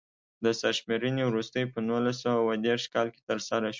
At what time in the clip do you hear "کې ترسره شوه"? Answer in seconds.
3.13-3.69